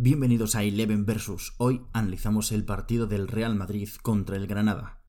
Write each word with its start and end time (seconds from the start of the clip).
Bienvenidos 0.00 0.54
a 0.54 0.62
Eleven 0.62 1.04
Versus. 1.04 1.54
Hoy 1.58 1.82
analizamos 1.92 2.52
el 2.52 2.64
partido 2.64 3.08
del 3.08 3.26
Real 3.26 3.56
Madrid 3.56 3.88
contra 4.00 4.36
el 4.36 4.46
Granada. 4.46 5.00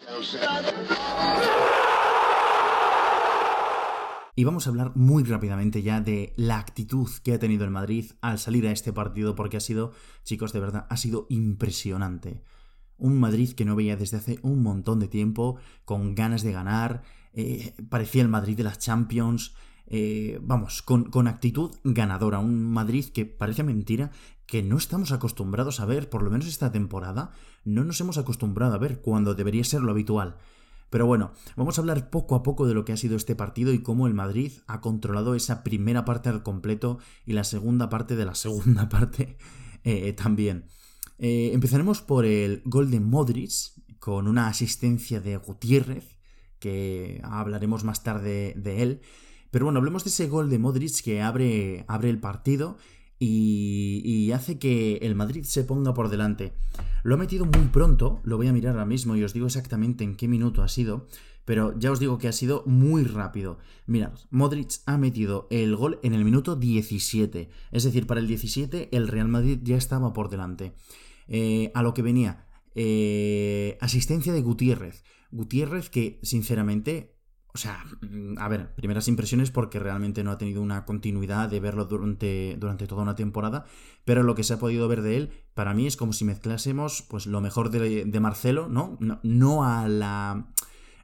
Y 4.36 4.44
vamos 4.46 4.66
a 4.66 4.72
hablar 4.72 4.94
muy 4.96 5.24
rápidamente 5.26 5.84
ya 5.84 6.02
de 6.02 6.34
la 6.38 6.58
actitud 6.58 7.08
que 7.24 7.34
ha 7.34 7.40
tenido 7.40 7.66
el 7.66 7.70
Madrid 7.70 8.14
al 8.22 8.40
salir 8.40 8.66
a 8.66 8.72
este 8.72 8.92
partido 8.92 9.36
porque 9.36 9.58
ha 9.58 9.60
sido, 9.60 9.92
chicos, 10.24 10.54
de 10.54 10.60
verdad, 10.60 10.88
ha 10.90 10.98
sido 10.98 11.28
impresionante. 11.30 12.42
Un 12.98 13.20
Madrid 13.20 13.52
que 13.52 13.66
no 13.66 13.76
veía 13.76 13.96
desde 13.96 14.18
hace 14.18 14.40
un 14.42 14.64
montón 14.64 15.00
de 15.00 15.08
tiempo, 15.08 15.60
con 15.86 16.16
ganas 16.16 16.42
de 16.42 16.52
ganar, 16.52 17.04
eh, 17.34 17.76
parecía 17.90 18.24
el 18.24 18.28
Madrid 18.28 18.58
de 18.58 18.64
las 18.64 18.80
Champions, 18.80 19.54
eh, 19.86 20.40
vamos, 20.42 20.82
con, 20.82 21.12
con, 21.12 21.28
actitud 21.28 21.76
ganadora. 21.84 22.40
Un 22.40 22.72
Madrid 22.72 23.06
que 23.06 23.26
parece 23.26 23.64
mentira 23.64 24.12
que 24.50 24.64
no 24.64 24.78
estamos 24.78 25.12
acostumbrados 25.12 25.80
a 25.80 25.86
ver, 25.86 26.10
por 26.10 26.24
lo 26.24 26.32
menos 26.32 26.48
esta 26.48 26.72
temporada, 26.72 27.32
no 27.66 27.84
nos 27.84 28.02
hemos 28.02 28.18
acostumbrado 28.18 28.74
a 28.74 28.80
ver 28.80 29.00
cuando 29.00 29.36
debería 29.36 29.64
ser 29.64 29.82
lo 29.82 29.92
habitual. 29.92 30.38
Pero 30.90 31.06
bueno, 31.06 31.34
vamos 31.56 31.78
a 31.78 31.82
hablar 31.82 32.10
poco 32.10 32.34
a 32.34 32.42
poco 32.42 32.66
de 32.66 32.74
lo 32.74 32.84
que 32.84 32.92
ha 32.92 32.98
sido 32.98 33.16
este 33.16 33.36
partido 33.36 33.72
y 33.74 33.84
cómo 33.84 34.08
el 34.08 34.16
Madrid 34.16 34.54
ha 34.66 34.82
controlado 34.82 35.36
esa 35.36 35.64
primera 35.64 36.04
parte 36.04 36.30
al 36.30 36.42
completo 36.42 36.98
y 37.28 37.34
la 37.34 37.44
segunda 37.44 37.90
parte 37.90 38.16
de 38.16 38.26
la 38.26 38.34
segunda 38.34 38.90
parte 38.90 39.38
eh, 39.84 40.14
también. 40.14 40.66
Eh, 41.20 41.52
empezaremos 41.54 42.02
por 42.02 42.26
el 42.26 42.64
gol 42.66 42.90
de 42.90 43.00
Modric, 43.00 43.52
con 44.00 44.28
una 44.28 44.48
asistencia 44.48 45.22
de 45.22 45.38
Gutiérrez, 45.38 46.18
que 46.58 47.22
hablaremos 47.24 47.84
más 47.84 48.02
tarde 48.02 48.56
de 48.58 48.82
él. 48.82 49.02
Pero 49.52 49.66
bueno, 49.66 49.78
hablemos 49.78 50.04
de 50.06 50.10
ese 50.10 50.28
gol 50.28 50.50
de 50.50 50.58
Modric 50.58 51.04
que 51.04 51.22
abre, 51.22 51.86
abre 51.88 52.10
el 52.10 52.20
partido 52.20 52.78
y, 53.20 54.32
hace 54.32 54.58
que 54.58 54.98
el 55.02 55.16
Madrid 55.16 55.44
se 55.44 55.64
ponga 55.64 55.94
por 55.94 56.10
delante. 56.10 56.54
Lo 57.04 57.16
ha 57.16 57.18
metido 57.18 57.46
muy 57.46 57.68
pronto, 57.68 58.22
lo 58.24 58.38
voy 58.38 58.48
a 58.48 58.54
mirar 58.54 58.74
ahora 58.74 58.86
mismo 58.86 59.16
y 59.16 59.24
os 59.24 59.34
digo 59.34 59.48
exactamente 59.48 60.04
en 60.04 60.16
qué 60.16 60.28
minuto 60.28 60.62
ha 60.62 60.68
sido, 60.68 61.08
pero 61.46 61.78
ya 61.78 61.92
os 61.92 62.00
digo 62.00 62.18
que 62.18 62.28
ha 62.28 62.32
sido 62.32 62.64
muy 62.66 63.04
rápido. 63.04 63.58
Mirad, 63.88 64.14
Modric 64.30 64.82
ha 64.86 64.98
metido 64.98 65.48
el 65.50 65.76
gol 65.76 66.00
en 66.04 66.14
el 66.14 66.24
minuto 66.24 66.56
17, 66.56 67.50
es 67.72 67.84
decir, 67.84 68.08
para 68.08 68.20
el 68.20 68.28
17 68.28 68.96
el 68.96 69.08
Real 69.08 69.28
Madrid 69.28 69.60
ya 69.64 69.76
estaba 69.76 70.14
por 70.14 70.30
delante. 70.30 70.74
Eh, 71.28 71.72
a 71.74 71.84
lo 71.84 71.94
que 71.94 72.02
venía, 72.02 72.46
eh, 72.76 73.78
asistencia 73.82 74.32
de 74.34 74.42
Gutiérrez. 74.42 75.04
Gutiérrez 75.32 75.90
que, 75.90 76.20
sinceramente, 76.24 77.19
o 77.54 77.58
sea, 77.58 77.84
mm, 78.02 78.38
a 78.38 78.48
ver, 78.48 78.74
primeras 78.76 79.08
impresiones 79.08 79.52
porque 79.52 79.80
realmente 79.80 80.24
no 80.24 80.32
ha 80.32 80.38
tenido 80.38 80.62
una 80.62 80.86
continuidad 80.86 81.50
de 81.50 81.60
verlo 81.60 81.86
durante, 81.86 82.56
durante 82.60 82.88
toda 82.88 83.02
una 83.02 83.16
temporada, 83.16 83.66
pero 84.06 84.24
lo 84.24 84.36
que 84.36 84.44
se 84.44 84.54
ha 84.54 84.60
podido 84.60 84.88
ver 84.88 85.02
de 85.02 85.18
él, 85.18 85.32
para 85.56 85.74
mí 85.74 85.88
es 85.88 85.98
como 85.98 86.14
si 86.14 86.26
mezclásemos 86.26 87.02
pues 87.10 87.26
lo 87.26 87.42
mejor 87.42 87.72
de, 87.72 88.20
Marcelo, 88.20 88.70
¿no? 88.70 88.98
¿no? 89.24 89.64
a 89.64 89.88
la... 89.88 90.48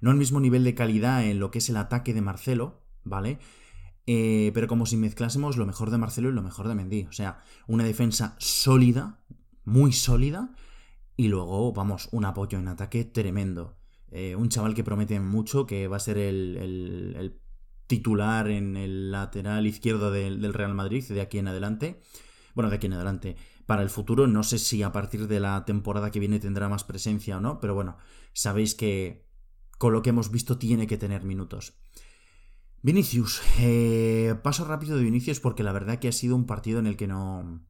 no 0.01 0.11
al 0.11 0.17
mismo 0.17 0.39
nivel 0.39 0.63
de 0.63 0.75
calidad 0.75 1.25
en 1.25 1.39
lo 1.39 1.49
que 1.49 1.57
es 1.59 1.69
el 1.69 1.77
ataque 1.77 2.13
de 2.13 2.21
Marcelo, 2.21 2.81
¿vale? 3.03 3.39
Eh, 4.07 4.51
pero 4.53 4.67
como 4.67 4.85
si 4.85 4.97
mezclásemos 4.97 5.57
lo 5.57 5.65
mejor 5.65 5.89
de 5.89 5.97
Marcelo 5.97 6.29
y 6.29 6.33
lo 6.33 6.43
mejor 6.43 6.67
de 6.67 6.75
Mendy. 6.75 7.05
O 7.05 7.11
sea, 7.11 7.39
una 7.65 7.83
defensa 7.83 8.35
sólida, 8.37 9.19
muy 9.63 9.93
sólida, 9.93 10.53
y 11.17 11.27
luego, 11.27 11.73
vamos, 11.73 12.09
un 12.11 12.25
apoyo 12.25 12.59
en 12.59 12.67
ataque 12.67 13.03
tremendo. 13.03 13.77
Eh, 14.11 14.35
un 14.35 14.49
chaval 14.49 14.73
que 14.73 14.83
promete 14.83 15.19
mucho, 15.19 15.65
que 15.65 15.87
va 15.87 15.97
a 15.97 15.99
ser 15.99 16.17
el, 16.17 17.39
titular 17.87 18.49
en 18.49 18.77
el 18.77 19.11
lateral 19.11 19.67
izquierdo 19.67 20.11
del, 20.11 20.53
Real 20.53 20.73
Madrid 20.73 21.03
de 21.07 21.21
aquí 21.21 21.37
en 21.37 21.47
adelante. 21.47 22.01
Bueno, 22.53 22.69
de 22.69 22.77
aquí 22.77 22.87
en 22.87 22.93
adelante. 22.93 23.35
Para 23.65 23.81
el 23.81 23.89
futuro, 23.89 24.27
no 24.27 24.43
sé 24.43 24.59
si 24.59 24.83
a 24.83 24.91
partir 24.91 25.27
de 25.27 25.39
la 25.39 25.65
temporada 25.65 26.11
que 26.11 26.19
viene 26.19 26.39
tendrá 26.39 26.69
más 26.69 26.83
presencia 26.83 27.37
o 27.37 27.41
no, 27.41 27.59
pero 27.59 27.73
bueno, 27.73 27.97
sabéis 28.33 28.75
que 28.75 29.25
con 29.77 29.91
lo 29.91 30.01
que 30.01 30.11
hemos 30.11 30.31
visto 30.31 30.57
tiene 30.57 30.87
que 30.87 30.97
tener 30.97 31.23
minutos. 31.23 31.73
Vinicius, 32.81 33.41
eh, 33.59 34.35
paso 34.43 34.63
rápido 34.63 34.95
de 34.95 35.03
Vinicius 35.03 35.39
porque 35.39 35.63
la 35.63 35.71
verdad 35.71 35.97
que 35.97 36.07
ha 36.07 36.11
sido 36.11 36.35
un 36.35 36.45
partido 36.45 36.77
en 36.79 36.85
el 36.85 36.95
que 36.95 37.07
no, 37.07 37.65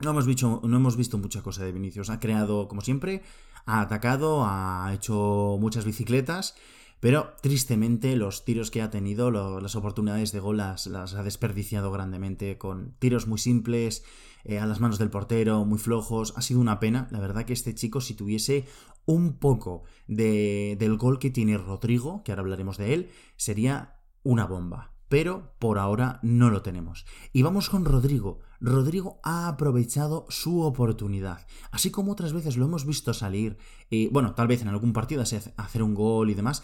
no 0.00 0.10
hemos, 0.10 0.26
visto, 0.26 0.60
no 0.64 0.76
hemos 0.76 0.96
visto 0.96 1.18
mucha 1.18 1.42
cosa 1.42 1.64
de 1.64 1.72
Vinicius. 1.72 2.10
Ha 2.10 2.20
creado, 2.20 2.68
como 2.68 2.80
siempre, 2.80 3.22
ha 3.66 3.80
atacado, 3.80 4.44
ha 4.44 4.90
hecho 4.94 5.56
muchas 5.60 5.84
bicicletas, 5.84 6.54
pero 7.00 7.34
tristemente 7.42 8.16
los 8.16 8.44
tiros 8.44 8.70
que 8.70 8.82
ha 8.82 8.90
tenido, 8.90 9.30
las 9.60 9.76
oportunidades 9.76 10.32
de 10.32 10.40
gol 10.40 10.58
las, 10.58 10.86
ha 10.86 11.22
desperdiciado 11.22 11.90
grandemente 11.90 12.58
con 12.58 12.94
tiros 12.98 13.26
muy 13.26 13.38
simples, 13.38 14.04
eh, 14.44 14.58
a 14.58 14.66
las 14.66 14.80
manos 14.80 14.98
del 14.98 15.10
portero, 15.10 15.64
muy 15.64 15.78
flojos. 15.78 16.34
Ha 16.36 16.42
sido 16.42 16.60
una 16.60 16.80
pena, 16.80 17.08
la 17.10 17.20
verdad 17.20 17.44
que 17.44 17.52
este 17.52 17.74
chico 17.74 18.00
si 18.00 18.14
tuviese 18.14 18.66
un 19.06 19.34
poco 19.34 19.84
de, 20.06 20.76
del 20.78 20.96
gol 20.96 21.18
que 21.18 21.30
tiene 21.30 21.58
Rodrigo, 21.58 22.22
que 22.22 22.32
ahora 22.32 22.42
hablaremos 22.42 22.76
de 22.78 22.94
él, 22.94 23.10
sería 23.36 23.96
una 24.22 24.46
bomba 24.46 24.89
pero 25.10 25.52
por 25.58 25.80
ahora 25.80 26.20
no 26.22 26.50
lo 26.50 26.62
tenemos. 26.62 27.04
Y 27.32 27.42
vamos 27.42 27.68
con 27.68 27.84
Rodrigo. 27.84 28.38
Rodrigo 28.60 29.18
ha 29.24 29.48
aprovechado 29.48 30.24
su 30.28 30.62
oportunidad, 30.62 31.46
así 31.72 31.90
como 31.90 32.12
otras 32.12 32.32
veces 32.32 32.56
lo 32.56 32.66
hemos 32.66 32.86
visto 32.86 33.12
salir, 33.12 33.58
y 33.90 34.06
bueno, 34.06 34.34
tal 34.34 34.46
vez 34.46 34.62
en 34.62 34.68
algún 34.68 34.92
partido 34.92 35.22
hacer 35.22 35.82
un 35.82 35.94
gol 35.94 36.30
y 36.30 36.34
demás. 36.34 36.62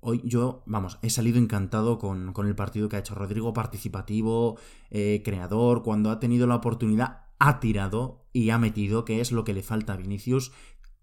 Hoy 0.00 0.22
yo, 0.24 0.62
vamos, 0.64 0.98
he 1.02 1.10
salido 1.10 1.38
encantado 1.38 1.98
con, 1.98 2.32
el 2.46 2.54
partido 2.54 2.88
que 2.88 2.96
ha 2.96 3.00
hecho 3.00 3.14
Rodrigo, 3.14 3.52
participativo, 3.52 4.58
eh, 4.90 5.20
creador, 5.22 5.82
cuando 5.82 6.10
ha 6.10 6.20
tenido 6.20 6.46
la 6.46 6.56
oportunidad, 6.56 7.26
ha 7.38 7.60
tirado 7.60 8.24
y 8.32 8.48
ha 8.48 8.58
metido, 8.58 9.04
que 9.04 9.20
es 9.20 9.30
lo 9.30 9.44
que 9.44 9.52
le 9.52 9.62
falta 9.62 9.92
a 9.92 9.96
Vinicius, 9.96 10.52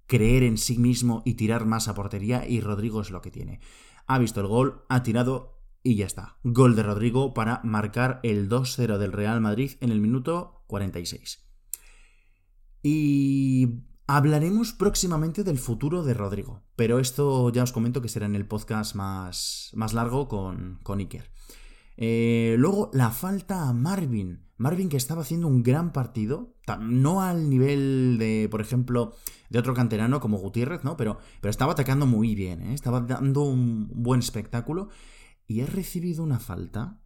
creer 0.07 0.41
en 0.41 0.57
sí 0.57 0.79
mismo 0.79 1.21
y 1.25 1.35
tirar 1.35 1.65
más 1.65 1.87
a 1.87 1.93
portería, 1.93 2.47
y 2.47 2.59
Rodrigo 2.59 3.01
es 3.01 3.11
lo 3.11 3.21
que 3.21 3.29
tiene. 3.29 3.59
Ha 4.07 4.17
visto 4.17 4.41
el 4.41 4.47
gol, 4.47 4.83
ha 4.89 5.03
tirado, 5.03 5.60
y 5.83 5.95
ya 5.95 6.05
está. 6.05 6.37
Gol 6.43 6.75
de 6.75 6.83
Rodrigo 6.83 7.33
para 7.33 7.61
marcar 7.63 8.19
el 8.23 8.49
2-0 8.49 8.97
del 8.97 9.11
Real 9.11 9.41
Madrid 9.41 9.71
en 9.81 9.91
el 9.91 10.01
minuto 10.01 10.63
46. 10.67 11.47
Y 12.83 13.83
hablaremos 14.07 14.73
próximamente 14.73 15.43
del 15.43 15.57
futuro 15.57 16.03
de 16.03 16.13
Rodrigo. 16.13 16.63
Pero 16.75 16.99
esto 16.99 17.51
ya 17.51 17.63
os 17.63 17.71
comento 17.71 18.01
que 18.01 18.09
será 18.09 18.25
en 18.25 18.35
el 18.35 18.47
podcast 18.47 18.95
más, 18.95 19.71
más 19.73 19.93
largo 19.93 20.27
con, 20.27 20.79
con 20.83 20.99
Iker. 20.99 21.31
Eh, 21.97 22.55
luego, 22.57 22.89
la 22.93 23.11
falta 23.11 23.67
a 23.67 23.73
Marvin. 23.73 24.47
Marvin 24.57 24.89
que 24.89 24.97
estaba 24.97 25.23
haciendo 25.23 25.47
un 25.47 25.63
gran 25.63 25.91
partido, 25.91 26.55
no 26.79 27.21
al 27.21 27.49
nivel 27.49 28.17
de, 28.19 28.47
por 28.49 28.61
ejemplo, 28.61 29.13
de 29.49 29.57
otro 29.57 29.73
canterano 29.73 30.19
como 30.19 30.37
Gutiérrez, 30.37 30.83
¿no? 30.83 30.97
Pero, 30.97 31.17
pero 31.41 31.49
estaba 31.49 31.73
atacando 31.73 32.05
muy 32.05 32.35
bien, 32.35 32.61
¿eh? 32.61 32.73
estaba 32.75 33.01
dando 33.01 33.41
un 33.41 33.89
buen 33.91 34.19
espectáculo 34.19 34.89
y 35.51 35.61
ha 35.61 35.65
recibido 35.65 36.23
una 36.23 36.39
falta. 36.39 37.01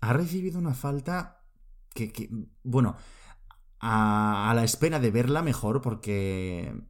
Ha 0.00 0.12
recibido 0.12 0.60
una 0.60 0.74
falta 0.74 1.42
que, 1.92 2.30
bueno, 2.62 2.94
a, 3.80 4.52
la 4.54 4.62
espera 4.62 5.00
de 5.00 5.10
verla 5.10 5.42
mejor 5.42 5.80
porque... 5.80 6.80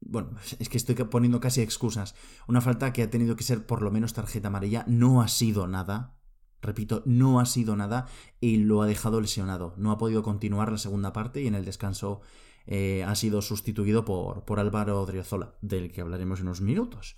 Bueno, 0.00 0.36
es 0.58 0.68
que 0.68 0.76
estoy 0.76 0.96
poniendo 0.96 1.40
casi 1.40 1.62
excusas. 1.62 2.16
Una 2.48 2.60
falta 2.60 2.92
que 2.92 3.02
ha 3.02 3.10
tenido 3.10 3.36
que 3.36 3.44
ser 3.44 3.66
por 3.66 3.82
lo 3.82 3.92
menos 3.92 4.14
tarjeta 4.14 4.48
amarilla. 4.48 4.84
No 4.88 5.22
ha 5.22 5.28
sido 5.28 5.68
nada. 5.68 6.18
Repito, 6.60 7.02
no 7.06 7.38
ha 7.38 7.46
sido 7.46 7.76
nada 7.76 8.06
y 8.40 8.56
lo 8.56 8.82
ha 8.82 8.86
dejado 8.86 9.20
lesionado. 9.20 9.74
No 9.76 9.92
ha 9.92 9.98
podido 9.98 10.24
continuar 10.24 10.72
la 10.72 10.78
segunda 10.78 11.12
parte 11.12 11.40
y 11.40 11.46
en 11.46 11.54
el 11.54 11.64
descanso 11.64 12.20
eh, 12.66 13.04
ha 13.04 13.14
sido 13.14 13.42
sustituido 13.42 14.04
por, 14.04 14.44
por 14.44 14.58
Álvaro 14.58 15.06
Driozola, 15.06 15.54
del 15.60 15.92
que 15.92 16.00
hablaremos 16.00 16.40
en 16.40 16.46
unos 16.46 16.60
minutos. 16.60 17.16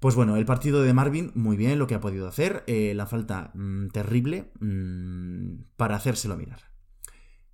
Pues 0.00 0.14
bueno, 0.14 0.36
el 0.36 0.44
partido 0.44 0.82
de 0.82 0.92
Marvin, 0.92 1.32
muy 1.34 1.56
bien 1.56 1.78
lo 1.78 1.86
que 1.86 1.94
ha 1.94 2.00
podido 2.00 2.28
hacer. 2.28 2.64
Eh, 2.66 2.92
la 2.94 3.06
falta 3.06 3.50
mm, 3.54 3.88
terrible 3.88 4.52
mm, 4.60 5.76
para 5.76 5.96
hacérselo 5.96 6.36
mirar. 6.36 6.60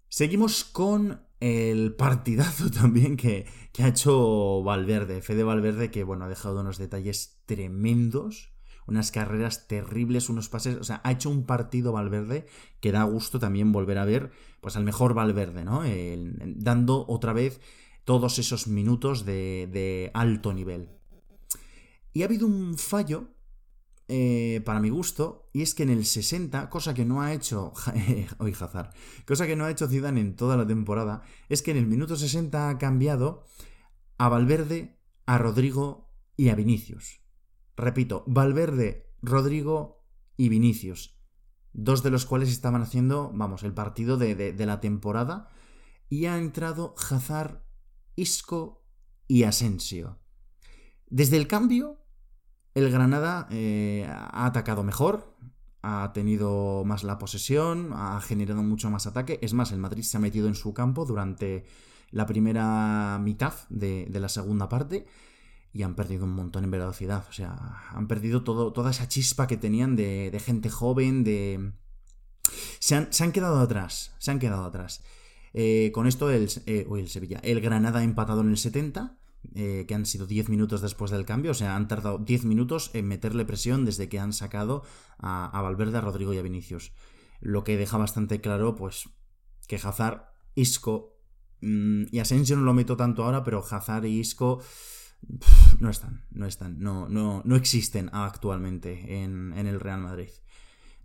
Seguimos 0.09 0.65
con 0.65 1.23
el 1.41 1.95
partidazo 1.95 2.71
también 2.81 3.17
que, 3.17 3.47
ha 3.79 3.89
hecho 3.89 4.63
Valverde, 4.63 5.23
Fede 5.23 5.45
Valverde, 5.45 5.91
que 5.91 6.05
bueno, 6.05 6.25
ha 6.25 6.29
dejado 6.29 6.61
unos 6.61 6.79
detalles 6.79 7.43
tremendos, 7.47 8.53
unas 8.89 9.13
carreras 9.13 9.69
terribles, 9.69 10.29
unos 10.29 10.49
pases, 10.49 10.77
o 10.77 10.85
sea, 10.85 11.01
ha 11.05 11.13
hecho 11.13 11.31
un 11.31 11.47
partido 11.47 11.93
Valverde 11.93 12.47
que 12.81 12.91
da 12.91 13.05
gusto 13.05 13.39
también 13.39 13.71
volver 13.71 13.99
a 13.99 14.05
ver, 14.05 14.33
pues 14.61 14.77
al 14.77 14.85
mejor 14.85 15.15
Valverde, 15.15 15.65
¿no? 15.65 15.83
dando 16.57 17.05
otra 17.09 17.33
vez 17.33 17.61
todos 18.05 18.41
esos 18.41 18.67
minutos 18.67 19.25
de 19.25 20.11
alto 20.13 20.53
nivel. 20.53 21.02
Y 22.13 22.23
ha 22.23 22.27
habido 22.27 22.47
un 22.47 22.77
fallo, 22.77 23.35
eh, 24.09 24.61
para 24.65 24.81
mi 24.81 24.91
gusto, 24.91 25.49
y 25.53 25.63
es 25.63 25.75
que 25.75 25.85
en 25.85 25.91
el 25.91 26.05
60, 26.05 26.69
cosa 26.69 26.95
que 26.95 27.05
no 27.05 27.23
ha 27.23 27.33
hecho. 27.33 27.73
hoy 28.39 28.53
Hazard, 28.61 28.91
cosa 29.27 29.47
que 29.47 29.57
no 29.57 29.65
ha 29.65 29.71
hecho 29.71 29.89
Zidane 29.89 30.21
en 30.21 30.37
toda 30.37 30.57
la 30.57 30.67
temporada, 30.67 31.23
es 31.49 31.63
que 31.63 31.71
en 31.71 31.79
el 31.79 31.87
minuto 31.87 32.17
60 32.17 32.69
ha 32.69 32.79
cambiado 32.79 33.45
a 34.19 34.29
Valverde, 34.29 34.99
a 35.27 35.39
Rodrigo 35.39 36.13
y 36.37 36.51
a 36.51 36.55
Vinicius. 36.55 37.21
Repito, 37.77 38.25
Valverde, 38.27 39.11
Rodrigo 39.23 40.05
y 40.37 40.49
Vinicius. 40.49 41.19
Dos 41.73 42.03
de 42.03 42.11
los 42.11 42.27
cuales 42.27 42.51
estaban 42.51 42.83
haciendo, 42.83 43.31
vamos, 43.35 43.63
el 43.63 43.73
partido 43.73 44.19
de, 44.19 44.35
de 44.35 44.67
la 44.67 44.81
temporada 44.81 45.49
y 46.13 46.27
ha 46.27 46.37
entrado 46.37 46.95
Hazard, 46.99 47.65
Isco 48.17 48.85
y 49.27 49.45
Asensio. 49.45 50.19
Desde 51.07 51.39
el 51.39 51.49
cambio, 51.49 52.02
el 52.75 52.91
Granada 52.91 53.49
eh, 53.51 54.07
ha 54.09 54.47
atacado 54.47 54.83
mejor, 54.83 55.37
ha 55.83 56.13
tenido 56.15 56.85
más 56.85 57.05
la 57.05 57.19
posesión, 57.19 57.93
ha 57.93 58.21
generado 58.21 58.63
mucho 58.63 58.89
más 58.89 59.07
ataque. 59.07 59.39
Es 59.43 59.53
más, 59.53 59.73
el 59.73 59.79
Madrid 59.79 60.03
se 60.03 60.17
ha 60.17 60.21
metido 60.21 60.49
en 60.49 60.55
su 60.55 60.73
campo 60.73 61.05
durante 61.05 61.65
la 62.11 62.27
primera 62.27 63.19
mitad 63.21 63.55
de, 63.69 64.09
la 64.11 64.29
segunda 64.29 64.69
parte 64.69 65.07
y 65.73 65.83
han 65.83 65.95
perdido 65.95 66.25
un 66.25 66.35
montón 66.35 66.65
en 66.65 66.71
velocidad. 66.71 67.25
O 67.29 67.33
sea, 67.33 67.57
han 67.91 68.07
perdido 68.07 68.45
todo, 68.45 68.73
toda 68.73 68.91
esa 68.91 69.09
chispa 69.09 69.47
que 69.47 69.57
tenían 69.57 69.97
de, 69.97 70.41
gente 70.45 70.71
joven, 70.71 71.25
de... 71.25 71.73
Se 72.79 72.95
han, 72.97 73.33
quedado 73.33 73.61
atrás, 73.61 74.15
se 74.19 74.31
han 74.31 74.39
quedado 74.39 74.65
atrás. 74.65 75.03
Eh, 75.55 75.91
con 75.93 76.07
esto 76.07 76.31
el, 76.31 76.49
eh, 76.67 76.87
el 76.91 77.09
Sevilla, 77.09 77.39
el 77.43 77.61
Granada 77.61 78.01
ha 78.01 78.05
empatado 78.05 78.41
en 78.41 78.49
el 78.51 78.57
70 78.57 79.19
eh, 79.55 79.85
que 79.87 79.95
han 79.95 80.07
sido 80.07 80.27
10 80.27 80.49
minutos 80.49 80.81
después 80.81 81.11
del 81.11 81.25
cambio, 81.25 81.51
o 81.51 81.55
sea, 81.55 81.77
han 81.77 81.89
tardado 81.89 82.19
10 82.19 82.45
minutos 82.45 82.91
en 82.95 83.09
meterle 83.09 83.45
presión 83.45 83.85
desde 83.85 84.09
que 84.09 84.19
han 84.19 84.33
sacado 84.33 84.83
a, 85.19 85.61
Valverde, 85.61 85.99
a 85.99 86.01
Rodrigo 86.01 86.33
y 86.33 86.39
a 86.39 86.43
Vinicius. 86.43 86.93
Lo 87.41 87.65
que 87.65 87.77
deja 87.77 87.99
bastante 87.99 88.41
claro, 88.41 88.77
pues, 88.77 89.09
que 89.67 89.77
Hazard, 89.77 90.27
Isco 90.55 91.19
mm, 91.61 92.05
y 92.11 92.19
Asensio 92.21 92.57
no 92.57 92.63
lo 92.63 92.73
meto 92.73 92.97
tanto 92.97 93.25
ahora, 93.25 93.43
pero 93.43 93.65
Hazard 93.69 94.05
y 94.05 94.21
Isco 94.21 94.63
no 95.81 95.91
están, 95.91 96.25
no 96.31 96.47
están, 96.47 96.79
no, 96.79 97.09
no, 97.09 97.43
no 97.45 97.57
existen 97.57 98.11
actualmente 98.13 99.23
en 99.23 99.53
el 99.55 99.81
Real 99.81 100.01
Madrid. 100.01 100.31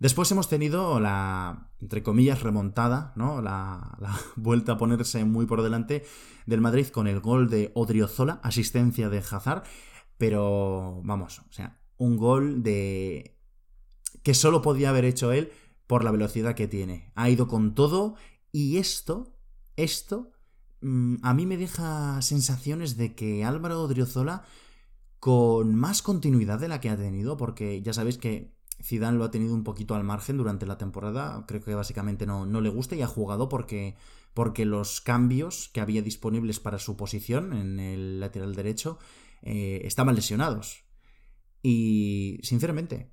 Después 0.00 0.30
hemos 0.30 0.48
tenido 0.48 1.00
la, 1.00 1.70
entre 1.80 2.02
comillas, 2.02 2.42
remontada, 2.42 3.12
¿no? 3.16 3.42
La, 3.42 3.96
vuelta 4.36 4.72
a 4.72 4.78
ponerse 4.78 5.24
muy 5.24 5.46
por 5.46 5.62
delante 5.62 6.04
del 6.46 6.60
Madrid 6.60 6.88
con 6.88 7.08
el 7.08 7.20
gol 7.20 7.50
de 7.50 7.72
Odriozola, 7.74 8.40
asistencia 8.42 9.08
de 9.08 9.18
Hazard, 9.18 9.64
pero 10.16 11.00
vamos, 11.04 11.40
o 11.40 11.52
sea, 11.52 11.80
un 11.96 12.16
gol 12.16 12.62
de 12.62 13.36
que 14.22 14.34
solo 14.34 14.62
podía 14.62 14.90
haber 14.90 15.04
hecho 15.04 15.32
él 15.32 15.52
por 15.86 16.04
la 16.04 16.10
velocidad 16.10 16.54
que 16.54 16.68
tiene. 16.68 17.12
Ha 17.14 17.28
ido 17.30 17.48
con 17.48 17.74
todo 17.74 18.14
y 18.52 18.78
esto, 18.78 19.36
esto, 19.76 20.32
mm, 20.80 21.16
a 21.22 21.34
mí 21.34 21.46
me 21.46 21.56
deja 21.56 22.22
sensaciones 22.22 22.96
de 22.96 23.14
que 23.14 23.44
Álvaro 23.44 23.82
Odriozola 23.82 24.44
con 25.18 25.74
más 25.74 26.02
continuidad 26.02 26.60
de 26.60 26.68
la 26.68 26.80
que 26.80 26.90
ha 26.90 26.96
tenido, 26.96 27.36
porque 27.36 27.82
ya 27.82 27.92
sabéis 27.92 28.18
que 28.18 28.57
Zidane 28.82 29.18
lo 29.18 29.24
ha 29.24 29.30
tenido 29.30 29.54
un 29.54 29.64
poquito 29.64 29.94
al 29.94 30.04
margen 30.04 30.36
durante 30.36 30.66
la 30.66 30.78
temporada. 30.78 31.44
Creo 31.46 31.62
que 31.62 31.74
básicamente 31.74 32.26
no, 32.26 32.46
no 32.46 32.60
le 32.60 32.68
gusta 32.68 32.94
y 32.96 33.02
ha 33.02 33.06
jugado 33.06 33.48
porque, 33.48 33.96
porque 34.34 34.64
los 34.64 35.00
cambios 35.00 35.70
que 35.72 35.80
había 35.80 36.02
disponibles 36.02 36.60
para 36.60 36.78
su 36.78 36.96
posición 36.96 37.52
en 37.52 37.80
el 37.80 38.20
lateral 38.20 38.54
derecho 38.54 38.98
eh, 39.42 39.80
estaban 39.84 40.14
lesionados. 40.14 40.84
Y 41.62 42.38
sinceramente, 42.42 43.10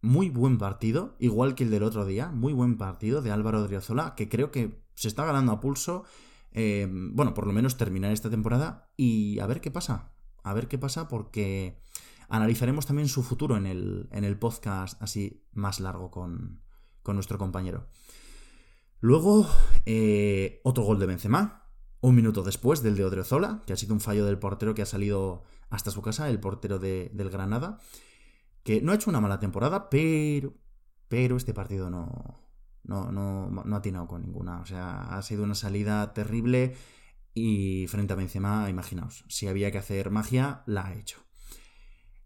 muy 0.00 0.30
buen 0.30 0.58
partido, 0.58 1.16
igual 1.18 1.54
que 1.54 1.64
el 1.64 1.70
del 1.70 1.82
otro 1.82 2.04
día, 2.04 2.30
muy 2.30 2.52
buen 2.52 2.76
partido 2.76 3.22
de 3.22 3.30
Álvaro 3.30 3.62
Driozola, 3.62 4.14
que 4.14 4.28
creo 4.28 4.50
que 4.50 4.82
se 4.94 5.08
está 5.08 5.24
ganando 5.24 5.52
a 5.52 5.60
pulso. 5.60 6.04
Eh, 6.52 6.88
bueno, 6.90 7.34
por 7.34 7.46
lo 7.46 7.52
menos 7.52 7.76
terminar 7.76 8.12
esta 8.12 8.30
temporada 8.30 8.90
y 8.96 9.38
a 9.38 9.46
ver 9.46 9.60
qué 9.60 9.70
pasa. 9.70 10.12
A 10.42 10.54
ver 10.54 10.66
qué 10.66 10.78
pasa 10.78 11.08
porque 11.08 11.80
Analizaremos 12.28 12.86
también 12.86 13.08
su 13.08 13.22
futuro 13.22 13.56
en 13.56 13.66
el, 13.66 14.08
en 14.12 14.24
el 14.24 14.38
podcast 14.38 15.00
así 15.02 15.46
más 15.52 15.80
largo 15.80 16.10
con, 16.10 16.62
nuestro 17.06 17.38
compañero. 17.38 17.88
Luego, 19.00 19.46
eh, 19.86 20.60
otro 20.62 20.84
gol 20.84 20.98
de 20.98 21.06
Benzema, 21.06 21.64
un 22.02 22.14
minuto 22.14 22.42
después 22.42 22.82
del 22.82 22.96
de 22.96 23.04
Odriozola, 23.06 23.62
que 23.66 23.72
ha 23.72 23.76
sido 23.76 23.94
un 23.94 24.00
fallo 24.00 24.26
del 24.26 24.38
portero 24.38 24.74
que 24.74 24.82
ha 24.82 24.86
salido 24.86 25.44
hasta 25.70 25.90
su 25.90 26.02
casa, 26.02 26.28
el 26.28 26.38
portero 26.38 26.78
del 26.78 27.30
Granada, 27.30 27.78
que 28.62 28.82
no 28.82 28.92
ha 28.92 28.96
hecho 28.96 29.08
una 29.08 29.22
mala 29.22 29.40
temporada, 29.40 29.88
pero, 29.88 30.52
pero 31.08 31.38
este 31.38 31.54
partido 31.54 31.88
no, 31.88 32.10
no, 32.84 33.10
no, 33.10 33.48
no 33.48 33.74
ha 33.74 33.78
atinado 33.78 34.06
con 34.06 34.20
ninguna. 34.20 34.60
O 34.60 34.66
sea, 34.66 35.16
ha 35.16 35.22
sido 35.22 35.44
una 35.44 35.54
salida 35.54 36.12
terrible 36.12 36.76
y 37.32 37.86
frente 37.86 38.12
a 38.12 38.16
Benzema, 38.16 38.68
imaginaos, 38.68 39.24
si 39.28 39.48
había 39.48 39.70
que 39.70 39.78
hacer 39.78 40.10
magia, 40.10 40.62
la 40.66 40.88
ha 40.88 40.94
hecho. 40.94 41.27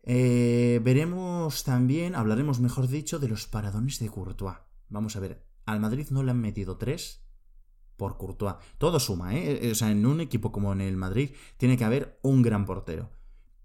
Eh, 0.03 0.81
veremos 0.83 1.65
también, 1.65 2.15
hablaremos 2.15 2.61
mejor 2.61 2.89
dicho, 2.89 3.19
de 3.19 3.29
los 3.29 3.47
paradones 3.47 3.99
de 3.99 4.09
Courtois. 4.09 4.57
Vamos 4.89 5.17
a 5.17 5.21
ver, 5.21 5.47
al 5.65 5.81
Madrid 5.81 6.09
no 6.11 6.23
le 6.23 6.33
han 6.33 6.41
metido 6.41 6.77
tres 6.77 7.25
por 7.97 8.17
Courtois. 8.17 8.57
Todo 8.79 8.99
suma, 8.99 9.37
¿eh? 9.37 9.71
O 9.71 9.75
sea, 9.75 9.91
en 9.91 10.05
un 10.07 10.21
equipo 10.21 10.51
como 10.53 10.73
en 10.73 10.81
el 10.81 10.97
Madrid 10.97 11.31
tiene 11.57 11.77
que 11.77 11.85
haber 11.85 12.19
un 12.23 12.43
gran 12.43 12.67
portero. 12.67 13.11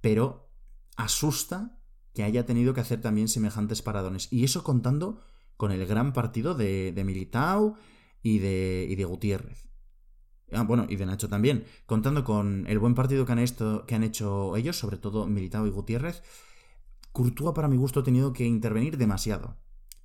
Pero 0.01 0.51
asusta 0.95 1.79
que 2.13 2.23
haya 2.23 2.45
tenido 2.45 2.73
que 2.73 2.81
hacer 2.81 3.01
también 3.01 3.27
semejantes 3.27 3.81
paradones. 3.81 4.31
Y 4.31 4.43
eso 4.43 4.63
contando 4.63 5.21
con 5.55 5.71
el 5.71 5.85
gran 5.87 6.13
partido 6.13 6.53
de, 6.53 6.91
de 6.91 7.03
Militao 7.03 7.75
y 8.21 8.39
de, 8.39 8.87
y 8.89 8.95
de 8.95 9.05
Gutiérrez. 9.05 9.66
Ah, 10.51 10.63
bueno, 10.63 10.85
y 10.89 10.95
de 10.95 11.05
Nacho 11.05 11.27
también. 11.27 11.65
Contando 11.85 12.23
con 12.23 12.65
el 12.67 12.79
buen 12.79 12.95
partido 12.95 13.25
que 13.25 13.33
han, 13.33 14.03
hecho 14.03 14.55
ellos, 14.55 14.77
sobre 14.77 14.97
todo 14.97 15.27
Militao 15.27 15.67
y 15.67 15.69
Gutiérrez, 15.69 16.23
Courtois 17.11 17.53
para 17.53 17.67
mi 17.67 17.77
gusto 17.77 17.99
ha 18.01 18.03
tenido 18.03 18.31
que 18.31 18.45
intervenir 18.45 18.97
demasiado. 18.97 19.57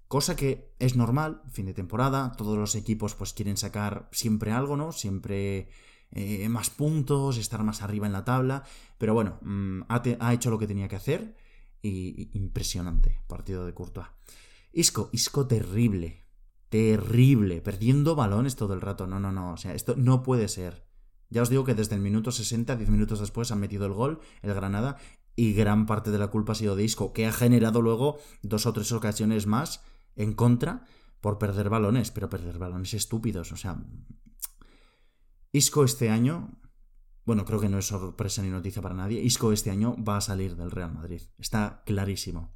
Cosa 0.08 0.36
que 0.36 0.74
es 0.78 0.96
normal, 0.96 1.42
fin 1.50 1.66
de 1.66 1.74
temporada, 1.74 2.32
todos 2.36 2.58
los 2.58 2.74
equipos 2.74 3.14
pues 3.14 3.32
quieren 3.32 3.56
sacar 3.56 4.08
siempre 4.12 4.52
algo, 4.52 4.76
¿no? 4.76 4.92
Siempre 4.92 5.68
eh, 6.10 6.48
más 6.48 6.68
puntos, 6.68 7.38
estar 7.38 7.62
más 7.62 7.80
arriba 7.80 8.06
en 8.06 8.12
la 8.12 8.24
tabla, 8.24 8.64
pero 8.98 9.14
bueno, 9.14 9.38
mm, 9.42 9.82
ha, 9.88 10.32
hecho 10.34 10.50
lo 10.50 10.58
que 10.58 10.66
tenía 10.66 10.88
que 10.88 10.96
hacer 10.96 11.34
y, 11.80 12.30
impresionante 12.34 13.22
partido 13.26 13.64
de 13.64 13.72
Courtois. 13.72 14.08
Isco, 14.74 15.08
Isco 15.12 15.46
terrible, 15.46 16.21
terrible, 16.72 17.60
perdiendo 17.60 18.16
balones 18.16 18.56
todo 18.56 18.72
el 18.72 18.80
rato. 18.80 19.06
No, 19.06 19.20
no, 19.20 19.30
no, 19.30 19.52
o 19.52 19.56
sea, 19.58 19.74
esto 19.74 19.94
no 19.94 20.22
puede 20.22 20.48
ser. 20.48 20.86
Ya 21.28 21.42
os 21.42 21.50
digo 21.50 21.64
que 21.64 21.74
desde 21.74 21.96
el 21.96 22.00
minuto 22.00 22.32
60, 22.32 22.76
10 22.76 22.88
minutos 22.88 23.20
después, 23.20 23.52
han 23.52 23.60
metido 23.60 23.84
el 23.84 23.92
gol, 23.92 24.20
el 24.40 24.54
Granada, 24.54 24.96
y 25.36 25.52
gran 25.52 25.84
parte 25.84 26.10
de 26.10 26.18
la 26.18 26.28
culpa 26.28 26.52
ha 26.52 26.54
sido 26.54 26.74
de 26.74 26.82
Isco, 26.82 27.12
que 27.12 27.26
ha 27.26 27.32
generado 27.32 27.82
luego 27.82 28.18
dos 28.42 28.64
o 28.64 28.72
tres 28.72 28.90
ocasiones 28.92 29.46
más 29.46 29.82
en 30.16 30.32
contra 30.32 30.86
por 31.20 31.38
perder 31.38 31.68
balones, 31.68 32.10
pero 32.10 32.30
perder 32.30 32.58
balones 32.58 32.94
estúpidos, 32.94 33.52
o 33.52 33.56
sea... 33.56 33.76
Isco 35.54 35.84
este 35.84 36.08
año, 36.08 36.58
bueno, 37.26 37.44
creo 37.44 37.60
que 37.60 37.68
no 37.68 37.76
es 37.76 37.86
sorpresa 37.86 38.40
ni 38.40 38.48
noticia 38.48 38.80
para 38.80 38.94
nadie, 38.94 39.20
Isco 39.20 39.52
este 39.52 39.70
año 39.70 39.94
va 40.02 40.16
a 40.16 40.22
salir 40.22 40.56
del 40.56 40.70
Real 40.70 40.94
Madrid, 40.94 41.20
está 41.36 41.82
clarísimo. 41.84 42.54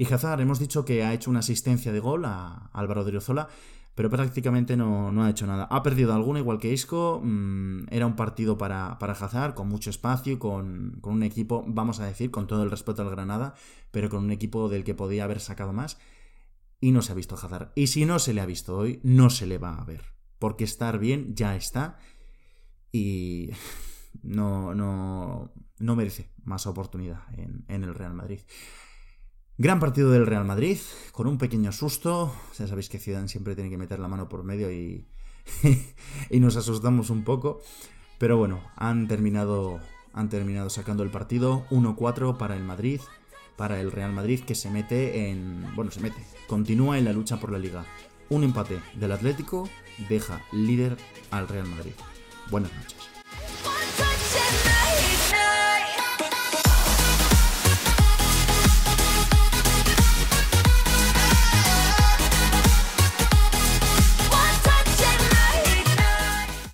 Y 0.00 0.10
Hazard, 0.10 0.40
hemos 0.40 0.58
dicho 0.58 0.86
que 0.86 1.04
ha 1.04 1.12
hecho 1.12 1.28
una 1.28 1.40
asistencia 1.40 1.92
de 1.92 2.00
gol 2.00 2.24
a 2.24 2.70
Álvaro 2.72 3.04
de 3.04 3.10
Riozola, 3.10 3.50
pero 3.94 4.08
prácticamente 4.08 4.74
no, 4.74 5.10
ha 5.22 5.28
hecho 5.28 5.46
nada. 5.46 5.64
Ha 5.64 5.82
perdido 5.82 6.14
alguna, 6.14 6.38
igual 6.38 6.58
que 6.58 6.72
Isco. 6.72 7.20
Mm, 7.22 7.84
era 7.90 8.06
un 8.06 8.16
partido 8.16 8.56
para, 8.56 8.98
para 8.98 9.12
Hazard, 9.12 9.52
con 9.52 9.68
mucho 9.68 9.90
espacio, 9.90 10.38
con, 10.38 10.96
con 11.02 11.12
un 11.12 11.22
equipo, 11.22 11.66
vamos 11.66 12.00
a 12.00 12.06
decir, 12.06 12.30
con 12.30 12.46
todo 12.46 12.62
el 12.62 12.70
respeto 12.70 13.02
al 13.02 13.10
Granada, 13.10 13.52
pero 13.90 14.08
con 14.08 14.24
un 14.24 14.30
equipo 14.30 14.70
del 14.70 14.84
que 14.84 14.94
podía 14.94 15.24
haber 15.24 15.38
sacado 15.38 15.74
más. 15.74 15.98
Y 16.80 16.92
no 16.92 17.02
se 17.02 17.12
ha 17.12 17.14
visto 17.14 17.34
Hazard. 17.34 17.72
Y 17.74 17.88
si 17.88 18.06
no 18.06 18.18
se 18.18 18.32
le 18.32 18.40
ha 18.40 18.46
visto 18.46 18.78
hoy, 18.78 19.00
no 19.02 19.28
se 19.28 19.44
le 19.44 19.58
va 19.58 19.74
a 19.74 19.84
ver. 19.84 20.14
Porque 20.38 20.64
estar 20.64 20.98
bien 20.98 21.34
ya 21.34 21.56
está. 21.56 21.98
Y 22.90 23.50
no, 24.22 24.74
no, 24.74 25.52
no 25.78 25.94
merece 25.94 26.30
más 26.42 26.66
oportunidad 26.66 27.20
en, 27.36 27.66
en 27.68 27.84
el 27.84 27.94
Real 27.94 28.14
Madrid. 28.14 28.40
Gran 29.60 29.78
partido 29.78 30.10
del 30.10 30.24
Real 30.24 30.46
Madrid, 30.46 30.78
con 31.12 31.26
un 31.26 31.36
pequeño 31.36 31.70
susto. 31.70 32.34
Ya 32.58 32.66
sabéis 32.66 32.88
que 32.88 32.98
Zidane 32.98 33.28
siempre 33.28 33.54
tiene 33.54 33.68
que 33.68 33.76
meter 33.76 33.98
la 33.98 34.08
mano 34.08 34.26
por 34.26 34.42
medio 34.42 34.72
y, 34.72 35.04
y 36.30 36.40
nos 36.40 36.56
asustamos 36.56 37.10
un 37.10 37.24
poco. 37.24 37.60
Pero 38.16 38.38
bueno, 38.38 38.62
han 38.76 39.06
terminado, 39.06 39.78
han 40.14 40.30
terminado 40.30 40.70
sacando 40.70 41.02
el 41.02 41.10
partido 41.10 41.66
1-4 41.68 42.38
para 42.38 42.56
el 42.56 42.64
Madrid, 42.64 43.02
para 43.58 43.82
el 43.82 43.92
Real 43.92 44.14
Madrid 44.14 44.40
que 44.40 44.54
se 44.54 44.70
mete 44.70 45.28
en... 45.28 45.66
Bueno, 45.76 45.90
se 45.90 46.00
mete, 46.00 46.24
continúa 46.46 46.96
en 46.96 47.04
la 47.04 47.12
lucha 47.12 47.38
por 47.38 47.52
la 47.52 47.58
liga. 47.58 47.84
Un 48.30 48.44
empate 48.44 48.80
del 48.94 49.12
Atlético 49.12 49.68
deja 50.08 50.40
líder 50.52 50.96
al 51.30 51.48
Real 51.48 51.68
Madrid. 51.68 51.92
Buenas 52.50 52.72
noches. 52.72 52.96